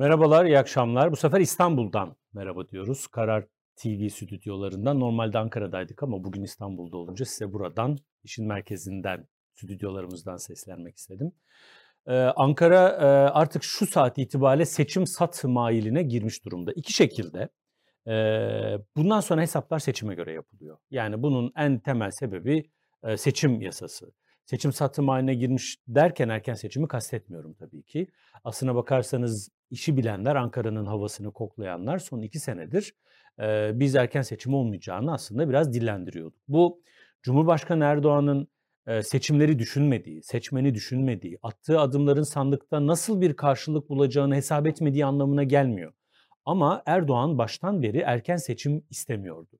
[0.00, 1.12] Merhabalar, iyi akşamlar.
[1.12, 3.06] Bu sefer İstanbul'dan merhaba diyoruz.
[3.06, 5.00] Karar TV stüdyolarından.
[5.00, 11.32] Normalde Ankara'daydık ama bugün İstanbul'da olunca size buradan, işin merkezinden, stüdyolarımızdan seslenmek istedim.
[12.06, 16.72] Ee, Ankara e, artık şu saat itibariyle seçim sat mailine girmiş durumda.
[16.72, 17.48] İki şekilde.
[18.06, 18.14] E,
[18.96, 20.78] bundan sonra hesaplar seçime göre yapılıyor.
[20.90, 22.70] Yani bunun en temel sebebi
[23.04, 24.12] e, seçim yasası.
[24.44, 28.06] Seçim satım haline girmiş derken erken seçimi kastetmiyorum tabii ki.
[28.44, 32.94] Aslına bakarsanız işi bilenler, Ankara'nın havasını koklayanlar son iki senedir
[33.40, 36.40] e, biz erken seçim olmayacağını aslında biraz dillendiriyorduk.
[36.48, 36.82] Bu
[37.22, 38.48] Cumhurbaşkanı Erdoğan'ın
[38.86, 45.42] e, seçimleri düşünmediği, seçmeni düşünmediği, attığı adımların sandıkta nasıl bir karşılık bulacağını hesap etmediği anlamına
[45.42, 45.92] gelmiyor.
[46.44, 49.58] Ama Erdoğan baştan beri erken seçim istemiyordu.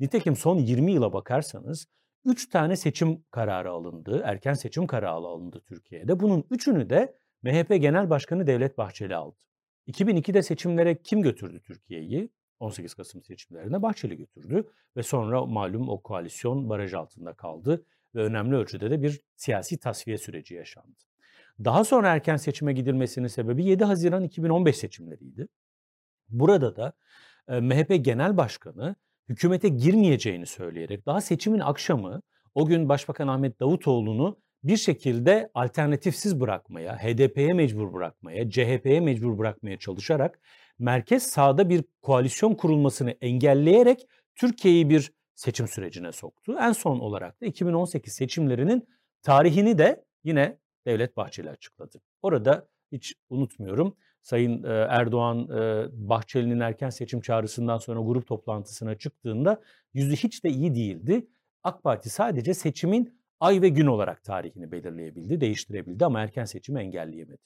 [0.00, 1.86] Nitekim son 20 yıla bakarsanız
[2.24, 6.20] 3 tane seçim kararı alındı, erken seçim kararı alındı Türkiye'de.
[6.20, 9.36] Bunun üçünü de MHP Genel Başkanı Devlet Bahçeli aldı.
[9.88, 12.30] 2002'de seçimlere kim götürdü Türkiye'yi?
[12.60, 14.64] 18 Kasım seçimlerine Bahçeli götürdü
[14.96, 20.18] ve sonra malum o koalisyon baraj altında kaldı ve önemli ölçüde de bir siyasi tasfiye
[20.18, 20.98] süreci yaşandı.
[21.64, 25.48] Daha sonra erken seçime gidilmesinin sebebi 7 Haziran 2015 seçimleriydi.
[26.28, 26.92] Burada da
[27.60, 28.96] MHP Genel Başkanı
[29.28, 32.22] hükümete girmeyeceğini söyleyerek daha seçimin akşamı
[32.54, 39.78] o gün Başbakan Ahmet Davutoğlu'nu bir şekilde alternatifsiz bırakmaya, HDP'ye mecbur bırakmaya, CHP'ye mecbur bırakmaya
[39.78, 40.40] çalışarak
[40.78, 46.56] merkez sağda bir koalisyon kurulmasını engelleyerek Türkiye'yi bir seçim sürecine soktu.
[46.60, 48.88] En son olarak da 2018 seçimlerinin
[49.22, 52.00] tarihini de yine Devlet Bahçeli açıkladı.
[52.22, 55.48] Orada hiç unutmuyorum Sayın Erdoğan
[55.92, 59.60] Bahçeli'nin erken seçim çağrısından sonra grup toplantısına çıktığında
[59.94, 61.26] yüzü hiç de iyi değildi.
[61.62, 67.38] AK Parti sadece seçimin ay ve gün olarak tarihini belirleyebildi, değiştirebildi ama erken seçimi engelleyemedi.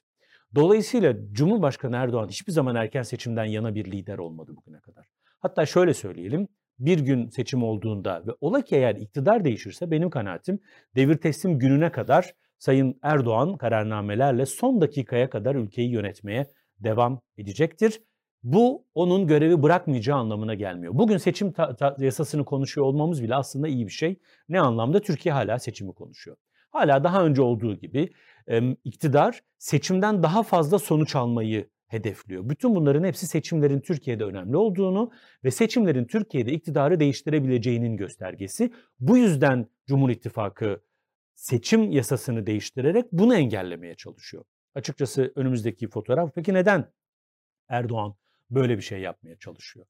[0.55, 5.07] Dolayısıyla Cumhurbaşkanı Erdoğan hiçbir zaman erken seçimden yana bir lider olmadı bugüne kadar.
[5.41, 10.59] Hatta şöyle söyleyelim, bir gün seçim olduğunda ve ola ki eğer iktidar değişirse benim kanaatim
[10.97, 16.47] devir teslim gününe kadar Sayın Erdoğan kararnamelerle son dakikaya kadar ülkeyi yönetmeye
[16.81, 18.03] devam edecektir.
[18.45, 20.95] Bu onun görevi bırakmayacağı anlamına gelmiyor.
[20.95, 24.19] Bugün seçim ta- ta- yasasını konuşuyor olmamız bile aslında iyi bir şey.
[24.49, 25.01] Ne anlamda?
[25.01, 26.37] Türkiye hala seçimi konuşuyor.
[26.71, 28.13] Hala daha önce olduğu gibi
[28.51, 32.49] e, iktidar seçimden daha fazla sonuç almayı hedefliyor.
[32.49, 35.11] Bütün bunların hepsi seçimlerin Türkiye'de önemli olduğunu
[35.45, 38.73] ve seçimlerin Türkiye'de iktidarı değiştirebileceğinin göstergesi.
[39.01, 40.81] Bu yüzden Cumhur İttifakı
[41.35, 44.45] seçim yasasını değiştirerek bunu engellemeye çalışıyor.
[44.75, 46.31] Açıkçası önümüzdeki fotoğraf.
[46.35, 46.93] Peki neden
[47.69, 48.15] Erdoğan
[48.55, 49.87] böyle bir şey yapmaya çalışıyor?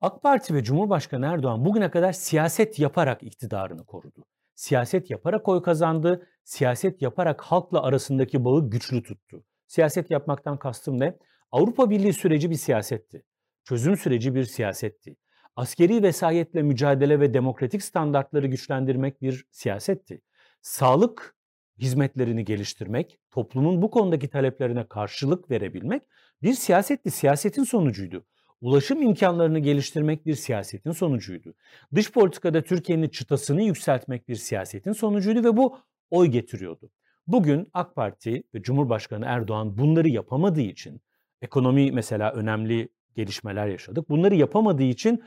[0.00, 4.24] AK Parti ve Cumhurbaşkanı Erdoğan bugüne kadar siyaset yaparak iktidarını korudu.
[4.54, 9.44] Siyaset yaparak oy kazandı, siyaset yaparak halkla arasındaki bağı güçlü tuttu.
[9.66, 11.18] Siyaset yapmaktan kastım ne?
[11.52, 13.24] Avrupa Birliği süreci bir siyasetti.
[13.64, 15.16] Çözüm süreci bir siyasetti.
[15.56, 20.22] Askeri vesayetle mücadele ve demokratik standartları güçlendirmek bir siyasetti.
[20.62, 21.36] Sağlık
[21.80, 26.02] hizmetlerini geliştirmek, toplumun bu konudaki taleplerine karşılık verebilmek
[26.42, 28.24] bir siyasetti, siyasetin sonucuydu.
[28.60, 31.54] Ulaşım imkanlarını geliştirmek bir siyasetin sonucuydu.
[31.94, 35.78] Dış politikada Türkiye'nin çıtasını yükseltmek bir siyasetin sonucuydu ve bu
[36.10, 36.90] oy getiriyordu.
[37.26, 41.00] Bugün AK Parti ve Cumhurbaşkanı Erdoğan bunları yapamadığı için,
[41.42, 44.10] ekonomi mesela önemli gelişmeler yaşadık.
[44.10, 45.22] Bunları yapamadığı için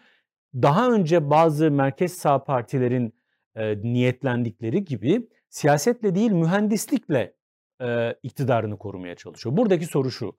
[0.56, 3.14] daha önce bazı merkez sağ partilerin
[3.56, 7.36] e, niyetlendikleri gibi siyasetle değil mühendislikle
[7.82, 9.58] e, iktidarını korumaya çalışıyor.
[9.58, 10.38] Buradaki soru şu.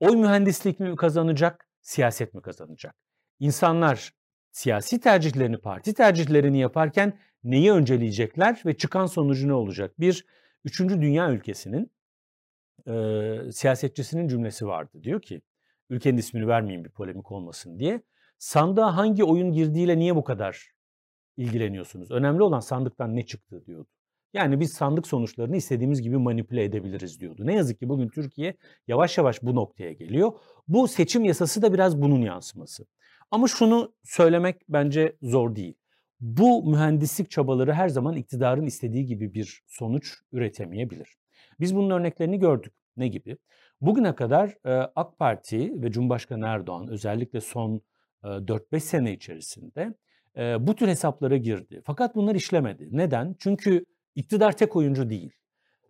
[0.00, 2.94] Oy mühendislik mi kazanacak, siyaset mi kazanacak?
[3.38, 4.14] İnsanlar
[4.52, 10.00] siyasi tercihlerini, parti tercihlerini yaparken neyi önceleyecekler ve çıkan sonucu ne olacak?
[10.00, 10.26] Bir,
[10.64, 11.92] üçüncü dünya ülkesinin
[12.86, 15.02] e, siyasetçisinin cümlesi vardı.
[15.02, 15.42] Diyor ki,
[15.90, 18.02] ülkenin ismini vermeyeyim bir polemik olmasın diye.
[18.38, 20.70] Sandığa hangi oyun girdiğiyle niye bu kadar
[21.36, 22.10] ilgileniyorsunuz?
[22.10, 23.90] Önemli olan sandıktan ne çıktı diyordu.
[24.34, 27.46] Yani biz sandık sonuçlarını istediğimiz gibi manipüle edebiliriz diyordu.
[27.46, 28.56] Ne yazık ki bugün Türkiye
[28.88, 30.32] yavaş yavaş bu noktaya geliyor.
[30.68, 32.86] Bu seçim yasası da biraz bunun yansıması.
[33.30, 35.74] Ama şunu söylemek bence zor değil.
[36.20, 41.16] Bu mühendislik çabaları her zaman iktidarın istediği gibi bir sonuç üretemeyebilir.
[41.60, 42.72] Biz bunun örneklerini gördük.
[42.96, 43.36] Ne gibi?
[43.80, 44.58] Bugüne kadar
[44.96, 47.80] AK Parti ve Cumhurbaşkanı Erdoğan özellikle son
[48.22, 49.94] 4-5 sene içerisinde
[50.66, 51.82] bu tür hesaplara girdi.
[51.84, 52.88] Fakat bunlar işlemedi.
[52.90, 53.36] Neden?
[53.38, 53.84] Çünkü
[54.14, 55.32] İktidar tek oyuncu değil.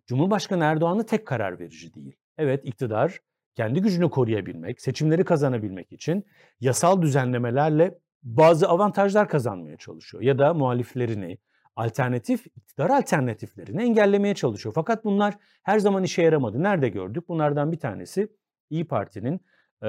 [0.07, 2.15] Cumhurbaşkanı Erdoğan'ı tek karar verici değil.
[2.37, 3.19] Evet iktidar
[3.55, 6.25] kendi gücünü koruyabilmek, seçimleri kazanabilmek için
[6.59, 10.23] yasal düzenlemelerle bazı avantajlar kazanmaya çalışıyor.
[10.23, 11.37] Ya da muhaliflerini,
[11.75, 14.73] alternatif, iktidar alternatiflerini engellemeye çalışıyor.
[14.75, 16.63] Fakat bunlar her zaman işe yaramadı.
[16.63, 17.29] Nerede gördük?
[17.29, 18.27] Bunlardan bir tanesi
[18.69, 19.41] İyi Parti'nin
[19.83, 19.87] e,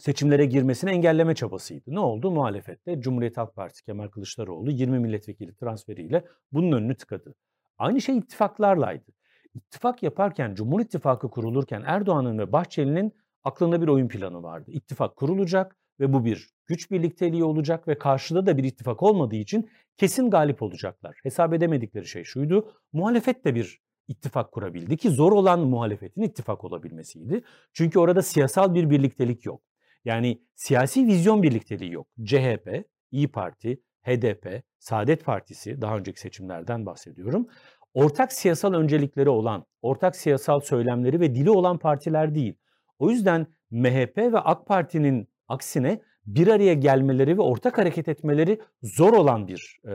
[0.00, 1.84] seçimlere girmesini engelleme çabasıydı.
[1.86, 2.30] Ne oldu?
[2.30, 7.34] Muhalefette Cumhuriyet Halk Partisi Kemal Kılıçdaroğlu 20 milletvekili transferiyle bunun önünü tıkadı.
[7.78, 9.12] Aynı şey ittifaklarlaydı.
[9.54, 13.12] İttifak yaparken, Cumhur İttifakı kurulurken Erdoğan'ın ve Bahçeli'nin
[13.44, 14.70] aklında bir oyun planı vardı.
[14.70, 19.70] İttifak kurulacak ve bu bir güç birlikteliği olacak ve karşıda da bir ittifak olmadığı için
[19.96, 21.18] kesin galip olacaklar.
[21.22, 22.72] Hesap edemedikleri şey şuydu.
[22.92, 27.42] Muhalefet de bir ittifak kurabildi ki zor olan muhalefetin ittifak olabilmesiydi.
[27.72, 29.69] Çünkü orada siyasal bir birliktelik yok.
[30.04, 32.06] Yani siyasi vizyon birlikteliği yok.
[32.24, 37.46] CHP, İyi Parti, HDP, Saadet Partisi, daha önceki seçimlerden bahsediyorum.
[37.94, 42.54] Ortak siyasal öncelikleri olan, ortak siyasal söylemleri ve dili olan partiler değil.
[42.98, 49.12] O yüzden MHP ve AK Parti'nin aksine bir araya gelmeleri ve ortak hareket etmeleri zor
[49.12, 49.90] olan bir e,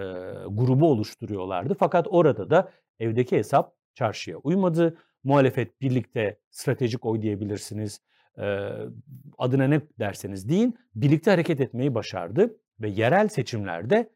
[0.50, 1.76] grubu oluşturuyorlardı.
[1.80, 4.98] Fakat orada da evdeki hesap çarşıya uymadı.
[5.24, 8.02] Muhalefet birlikte stratejik oy diyebilirsiniz.
[9.38, 14.10] Adına ne derseniz deyin birlikte hareket etmeyi başardı ve yerel seçimlerde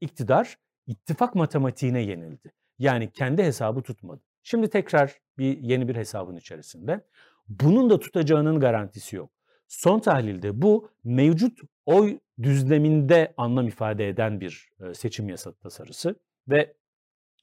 [0.00, 0.56] iktidar
[0.86, 2.52] ittifak matematiğine yenildi.
[2.78, 4.20] Yani kendi hesabı tutmadı.
[4.42, 7.04] Şimdi tekrar bir yeni bir hesabın içerisinde.
[7.48, 9.30] Bunun da tutacağının garantisi yok.
[9.68, 16.14] Son tahlilde bu mevcut oy düzleminde anlam ifade eden bir seçim yasa tasarısı
[16.48, 16.74] ve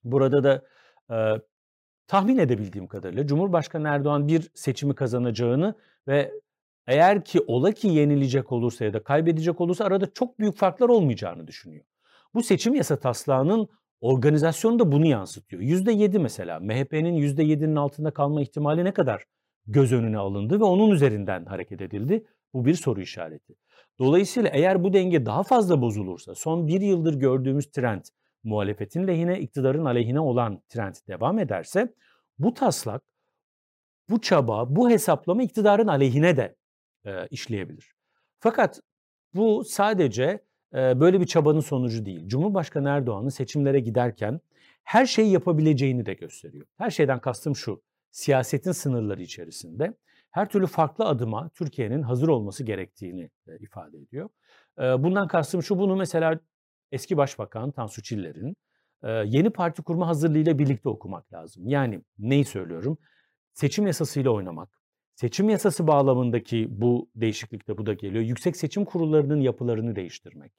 [0.04, 0.66] burada da
[1.12, 1.42] e,
[2.08, 5.76] tahmin edebildiğim kadarıyla Cumhurbaşkanı Erdoğan bir seçimi kazanacağını
[6.08, 6.32] ve
[6.88, 11.48] eğer ki ola ki yenilecek olursa ya da kaybedecek olursa arada çok büyük farklar olmayacağını
[11.48, 11.86] düşünüyor.
[12.34, 13.68] Bu seçim yasa taslağının
[14.02, 15.62] organizasyonu da bunu yansıtıyor.
[15.62, 19.24] %7 mesela MHP'nin %7'nin altında kalma ihtimali ne kadar
[19.68, 22.26] göz önüne alındı ve onun üzerinden hareket edildi.
[22.54, 23.56] Bu bir soru işareti.
[24.00, 28.02] Dolayısıyla eğer bu denge daha fazla bozulursa son bir yıldır gördüğümüz trend
[28.44, 31.94] muhalefetin lehine, iktidarın aleyhine olan trend devam ederse
[32.40, 33.04] bu taslak,
[34.10, 36.56] bu çaba, bu hesaplama iktidarın aleyhine de
[37.06, 37.94] e, işleyebilir.
[38.40, 38.82] Fakat
[39.34, 42.28] bu sadece e, böyle bir çabanın sonucu değil.
[42.28, 44.40] Cumhurbaşkanı Erdoğan'ın seçimlere giderken
[44.84, 46.66] her şeyi yapabileceğini de gösteriyor.
[46.78, 49.94] Her şeyden kastım şu, siyasetin sınırları içerisinde
[50.32, 54.30] her türlü farklı adıma Türkiye'nin hazır olması gerektiğini e, ifade ediyor.
[54.80, 56.40] E, bundan kastım şu, bunu mesela
[56.92, 58.56] eski Başbakan Tansu Çiller'in
[59.04, 61.68] e, yeni parti kurma hazırlığıyla birlikte okumak lazım.
[61.68, 62.98] Yani neyi söylüyorum?
[63.54, 64.70] Seçim yasasıyla oynamak,
[65.16, 68.24] seçim yasası bağlamındaki bu değişiklikte bu da geliyor.
[68.24, 70.54] Yüksek seçim kurullarının yapılarını değiştirmek.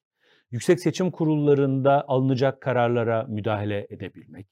[0.51, 4.47] Yüksek seçim kurullarında alınacak kararlara müdahale edebilmek.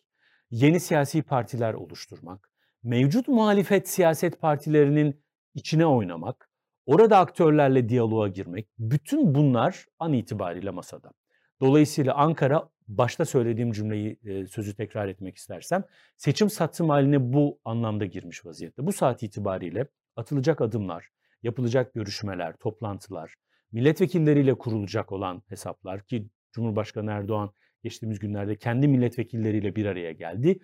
[0.50, 2.50] Yeni siyasi partiler oluşturmak
[2.82, 5.22] mevcut muhalefet siyaset partilerinin
[5.54, 6.50] içine oynamak,
[6.86, 11.12] orada aktörlerle diyaloğa girmek, bütün bunlar an itibariyle masada.
[11.60, 15.84] Dolayısıyla Ankara başta söylediğim cümleyi e, sözü tekrar etmek istersem
[16.16, 18.86] seçim satım haline bu anlamda girmiş vaziyette.
[18.86, 19.86] Bu saat itibariyle
[20.16, 21.08] atılacak adımlar,
[21.42, 23.34] yapılacak görüşmeler, toplantılar,
[23.72, 27.52] milletvekilleriyle kurulacak olan hesaplar ki Cumhurbaşkanı Erdoğan
[27.82, 30.58] geçtiğimiz günlerde kendi milletvekilleriyle bir araya geldi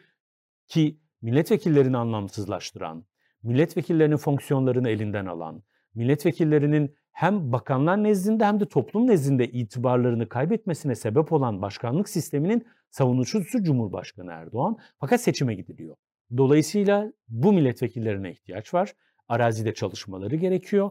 [0.69, 3.07] ki milletvekillerini anlamsızlaştıran,
[3.43, 5.63] milletvekillerinin fonksiyonlarını elinden alan,
[5.95, 13.63] milletvekillerinin hem bakanlar nezdinde hem de toplum nezdinde itibarlarını kaybetmesine sebep olan başkanlık sisteminin savunucusu
[13.63, 15.97] Cumhurbaşkanı Erdoğan fakat seçime gidiliyor.
[16.37, 18.95] Dolayısıyla bu milletvekillerine ihtiyaç var.
[19.29, 20.91] Arazide çalışmaları gerekiyor.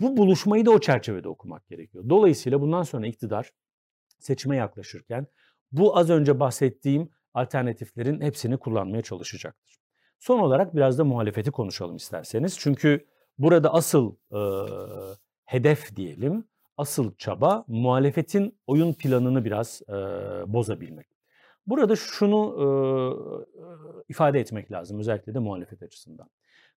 [0.00, 2.04] Bu buluşmayı da o çerçevede okumak gerekiyor.
[2.08, 3.50] Dolayısıyla bundan sonra iktidar
[4.18, 5.26] seçime yaklaşırken
[5.72, 9.76] bu az önce bahsettiğim alternatiflerin hepsini kullanmaya çalışacaktır.
[10.18, 12.58] Son olarak biraz da muhalefeti konuşalım isterseniz.
[12.58, 13.06] Çünkü
[13.38, 14.40] burada asıl e,
[15.46, 16.44] hedef diyelim,
[16.76, 19.92] asıl çaba muhalefetin oyun planını biraz e,
[20.52, 21.06] bozabilmek.
[21.66, 22.66] Burada şunu e,
[24.08, 26.28] ifade etmek lazım özellikle de muhalefet açısından.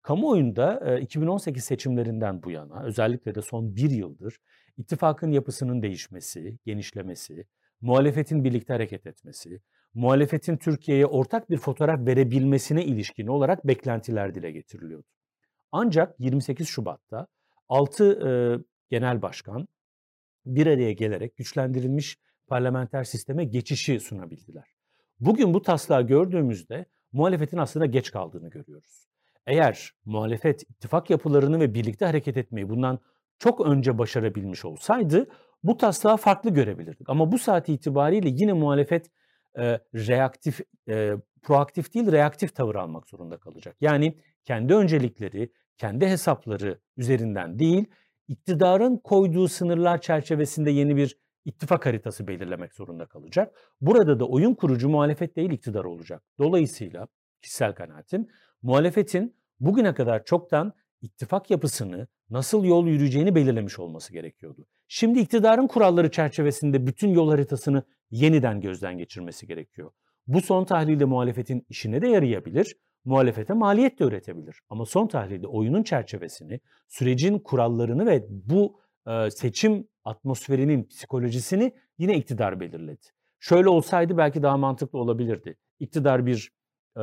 [0.02, 4.38] Kamuoyunda e, 2018 seçimlerinden bu yana özellikle de son bir yıldır
[4.78, 7.46] ittifakın yapısının değişmesi, genişlemesi,
[7.82, 9.62] muhalefetin birlikte hareket etmesi,
[9.94, 15.08] muhalefetin Türkiye'ye ortak bir fotoğraf verebilmesine ilişkin olarak beklentiler dile getiriliyordu.
[15.72, 17.28] Ancak 28 Şubat'ta
[17.70, 18.30] 6 e,
[18.90, 19.68] genel başkan
[20.46, 24.74] bir araya gelerek güçlendirilmiş parlamenter sisteme geçişi sunabildiler.
[25.20, 29.08] Bugün bu taslağı gördüğümüzde muhalefetin aslında geç kaldığını görüyoruz.
[29.46, 33.00] Eğer muhalefet ittifak yapılarını ve birlikte hareket etmeyi bundan
[33.40, 35.28] çok önce başarabilmiş olsaydı
[35.64, 37.10] bu taslağı farklı görebilirdik.
[37.10, 39.12] Ama bu saat itibariyle yine muhalefet
[39.58, 40.60] e, reaktif,
[40.90, 43.76] e, proaktif değil reaktif tavır almak zorunda kalacak.
[43.82, 47.86] Yani kendi öncelikleri, kendi hesapları üzerinden değil,
[48.27, 53.55] iktidarın koyduğu sınırlar çerçevesinde yeni bir ittifak haritası belirlemek zorunda kalacak.
[53.81, 56.24] Burada da oyun kurucu muhalefet değil iktidar olacak.
[56.39, 57.07] Dolayısıyla
[57.41, 58.27] kişisel kanaatim
[58.62, 64.65] muhalefetin bugüne kadar çoktan ittifak yapısını, nasıl yol yürüyeceğini belirlemiş olması gerekiyordu.
[64.88, 69.91] Şimdi iktidarın kuralları çerçevesinde bütün yol haritasını yeniden gözden geçirmesi gerekiyor.
[70.27, 72.75] Bu son tahlilde muhalefetin işine de yarayabilir,
[73.08, 74.60] muhalefete maliyet de üretebilir.
[74.70, 82.60] Ama son tahlilde oyunun çerçevesini, sürecin kurallarını ve bu e, seçim atmosferinin psikolojisini yine iktidar
[82.60, 83.06] belirledi.
[83.40, 85.56] Şöyle olsaydı belki daha mantıklı olabilirdi.
[85.80, 86.52] İktidar bir
[86.98, 87.02] e,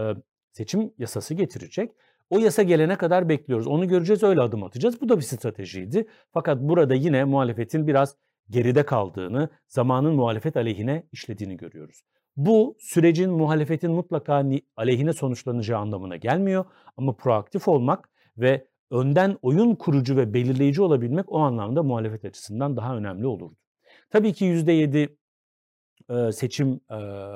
[0.52, 1.92] seçim yasası getirecek.
[2.30, 3.66] O yasa gelene kadar bekliyoruz.
[3.66, 5.00] Onu göreceğiz, öyle adım atacağız.
[5.00, 6.08] Bu da bir stratejiydi.
[6.32, 8.16] Fakat burada yine muhalefetin biraz
[8.50, 12.02] geride kaldığını, zamanın muhalefet aleyhine işlediğini görüyoruz.
[12.36, 14.44] Bu sürecin muhalefetin mutlaka
[14.76, 16.64] aleyhine sonuçlanacağı anlamına gelmiyor
[16.96, 22.96] ama proaktif olmak ve önden oyun kurucu ve belirleyici olabilmek o anlamda muhalefet açısından daha
[22.96, 23.56] önemli olurdu.
[24.10, 26.80] Tabii ki %7 seçim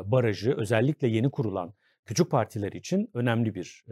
[0.04, 1.74] barajı özellikle yeni kurulan
[2.04, 3.84] küçük partiler için önemli bir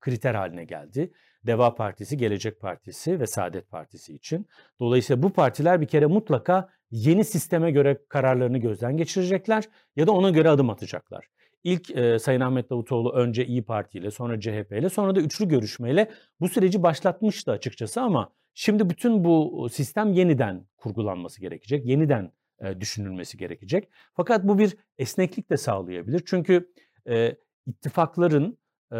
[0.00, 1.12] kriter haline geldi.
[1.46, 4.46] Deva Partisi, Gelecek Partisi ve Saadet Partisi için.
[4.80, 9.64] Dolayısıyla bu partiler bir kere mutlaka yeni sisteme göre kararlarını gözden geçirecekler
[9.96, 11.26] ya da ona göre adım atacaklar.
[11.64, 15.48] İlk e, Sayın Ahmet Davutoğlu önce İyi Parti ile sonra CHP ile sonra da üçlü
[15.48, 21.86] görüşmeyle bu süreci başlatmıştı açıkçası ama şimdi bütün bu sistem yeniden kurgulanması gerekecek.
[21.86, 23.88] Yeniden e, düşünülmesi gerekecek.
[24.14, 26.22] Fakat bu bir esneklik de sağlayabilir.
[26.26, 26.72] Çünkü
[27.08, 28.58] e, ittifakların
[28.92, 28.98] e,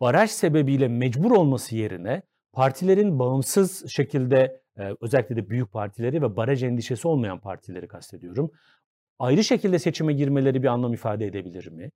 [0.00, 4.62] baraj sebebiyle mecbur olması yerine partilerin bağımsız şekilde
[5.00, 8.50] özellikle de büyük partileri ve baraj endişesi olmayan partileri kastediyorum.
[9.18, 11.90] Ayrı şekilde seçime girmeleri bir anlam ifade edebilir mi?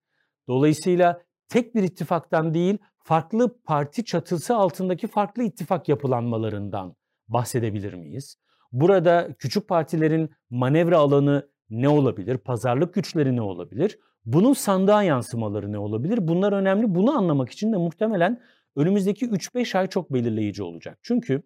[0.48, 6.96] Dolayısıyla tek bir ittifaktan değil, farklı parti çatısı altındaki farklı ittifak yapılanmalarından
[7.28, 8.36] bahsedebilir miyiz?
[8.72, 12.38] Burada küçük partilerin manevra alanı ne olabilir?
[12.38, 13.98] Pazarlık güçleri ne olabilir?
[14.24, 16.28] Bunun sandığa yansımaları ne olabilir?
[16.28, 16.94] Bunlar önemli.
[16.94, 18.40] Bunu anlamak için de muhtemelen
[18.76, 20.98] önümüzdeki 3-5 ay çok belirleyici olacak.
[21.02, 21.42] Çünkü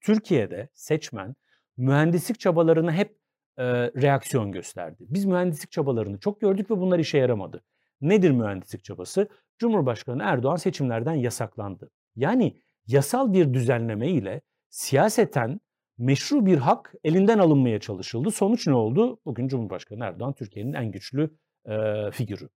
[0.00, 1.34] Türkiye'de seçmen
[1.76, 3.18] mühendislik çabalarına hep
[3.58, 3.64] e,
[4.02, 5.06] reaksiyon gösterdi.
[5.08, 7.62] Biz mühendislik çabalarını çok gördük ve bunlar işe yaramadı.
[8.00, 9.28] Nedir mühendislik çabası?
[9.58, 11.90] Cumhurbaşkanı Erdoğan seçimlerden yasaklandı.
[12.16, 15.60] Yani yasal bir düzenleme ile siyaseten
[15.98, 18.30] meşru bir hak elinden alınmaya çalışıldı.
[18.30, 19.20] Sonuç ne oldu?
[19.24, 21.30] Bugün Cumhurbaşkanı Erdoğan Türkiye'nin en güçlü
[21.66, 22.48] e, figürü.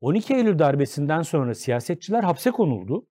[0.00, 3.06] 12 Eylül darbesinden sonra siyasetçiler hapse konuldu.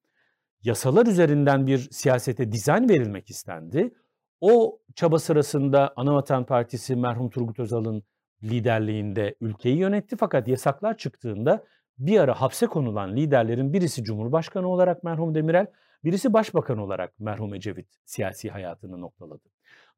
[0.65, 3.93] Yasalar üzerinden bir siyasete dizayn verilmek istendi.
[4.41, 8.03] O çaba sırasında Anavatan Partisi merhum Turgut Özal'ın
[8.43, 10.15] liderliğinde ülkeyi yönetti.
[10.19, 11.63] Fakat yasaklar çıktığında
[11.97, 15.67] bir ara hapse konulan liderlerin birisi Cumhurbaşkanı olarak merhum Demirel,
[16.03, 19.49] birisi Başbakan olarak merhum Ecevit siyasi hayatını noktaladı.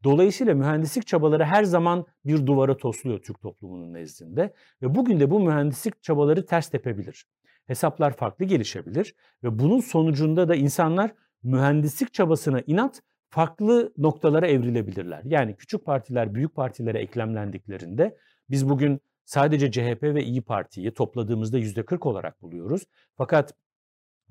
[0.04, 5.40] Dolayısıyla mühendislik çabaları her zaman bir duvara tosluyor Türk toplumunun nezdinde ve bugün de bu
[5.40, 7.26] mühendislik çabaları ters tepebilir.
[7.68, 15.22] Hesaplar farklı gelişebilir ve bunun sonucunda da insanlar mühendislik çabasına inat farklı noktalara evrilebilirler.
[15.26, 18.18] Yani küçük partiler büyük partilere eklemlendiklerinde
[18.50, 22.82] biz bugün sadece CHP ve İyi Parti'yi topladığımızda %40 olarak buluyoruz.
[23.18, 23.54] Fakat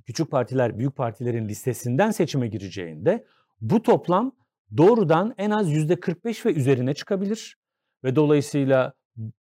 [0.07, 3.27] küçük partiler büyük partilerin listesinden seçime gireceğinde
[3.61, 4.33] bu toplam
[4.77, 7.59] doğrudan en az %45 ve üzerine çıkabilir.
[8.05, 8.93] Ve dolayısıyla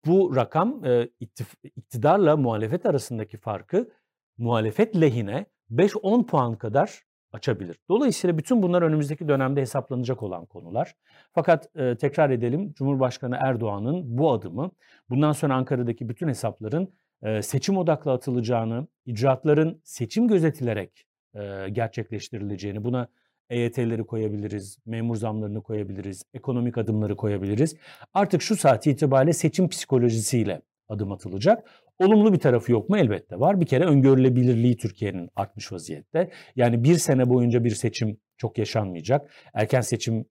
[0.06, 1.08] bu rakam e,
[1.76, 3.90] iktidarla muhalefet arasındaki farkı
[4.38, 7.78] muhalefet lehine 5-10 puan kadar açabilir.
[7.88, 10.94] Dolayısıyla bütün bunlar önümüzdeki dönemde hesaplanacak olan konular.
[11.32, 14.70] Fakat e, tekrar edelim Cumhurbaşkanı Erdoğan'ın bu adımı
[15.10, 23.08] bundan sonra Ankara'daki bütün hesapların e, seçim odaklı atılacağını, icraatların seçim gözetilerek e, gerçekleştirileceğini, buna
[23.50, 27.76] EYT'leri koyabiliriz, memur zamlarını koyabiliriz, ekonomik adımları koyabiliriz.
[28.14, 31.70] Artık şu saat itibariyle seçim psikolojisiyle adım atılacak.
[31.98, 32.98] Olumlu bir tarafı yok mu?
[32.98, 33.60] Elbette var.
[33.60, 36.30] Bir kere öngörülebilirliği Türkiye'nin artmış vaziyette.
[36.56, 39.30] Yani bir sene boyunca bir seçim çok yaşanmayacak.
[39.54, 40.24] Erken seçim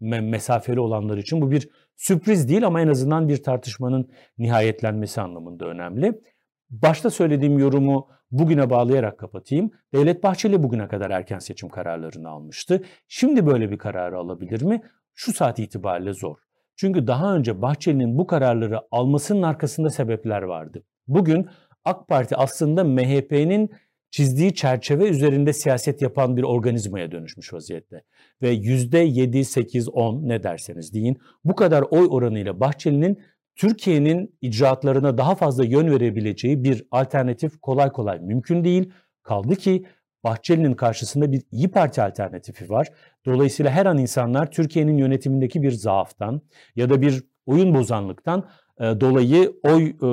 [0.00, 6.20] mesafeli olanlar için bu bir sürpriz değil ama en azından bir tartışmanın nihayetlenmesi anlamında önemli.
[6.70, 9.70] Başta söylediğim yorumu bugüne bağlayarak kapatayım.
[9.94, 12.82] Devlet Bahçeli bugüne kadar erken seçim kararlarını almıştı.
[13.08, 14.82] Şimdi böyle bir kararı alabilir mi?
[15.14, 16.36] Şu saat itibariyle zor.
[16.76, 20.82] Çünkü daha önce Bahçeli'nin bu kararları almasının arkasında sebepler vardı.
[21.08, 21.46] Bugün
[21.84, 23.70] AK Parti aslında MHP'nin
[24.10, 28.02] çizdiği çerçeve üzerinde siyaset yapan bir organizmaya dönüşmüş vaziyette.
[28.42, 33.18] Ve %7, 8, 10 ne derseniz deyin bu kadar oy oranıyla Bahçeli'nin
[33.56, 38.92] Türkiye'nin icraatlarına daha fazla yön verebileceği bir alternatif kolay kolay mümkün değil.
[39.22, 39.86] Kaldı ki
[40.24, 42.88] Bahçeli'nin karşısında bir İyi Parti alternatifi var.
[43.26, 46.42] Dolayısıyla her an insanlar Türkiye'nin yönetimindeki bir zaaftan
[46.76, 48.48] ya da bir oyun bozanlıktan
[48.80, 50.08] e, dolayı oy e,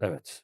[0.00, 0.42] evet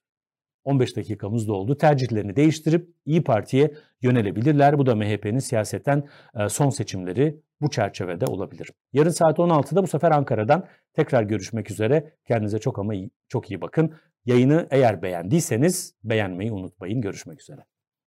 [0.65, 1.77] 15 dakikamız doldu.
[1.79, 4.79] Tercihlerini değiştirip İyi Parti'ye yönelebilirler.
[4.79, 6.05] Bu da MHP'nin siyaseten
[6.41, 8.71] e, son seçimleri bu çerçevede olabilir.
[8.93, 12.13] Yarın saat 16'da bu sefer Ankara'dan tekrar görüşmek üzere.
[12.29, 13.95] Kendinize çok ama iyi, çok iyi bakın.
[14.27, 17.01] Yayını eğer beğendiyseniz beğenmeyi unutmayın.
[17.01, 17.74] Görüşmek üzere.